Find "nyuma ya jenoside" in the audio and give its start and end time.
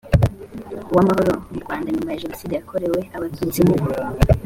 1.91-2.53